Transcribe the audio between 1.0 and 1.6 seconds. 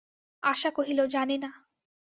জানি না।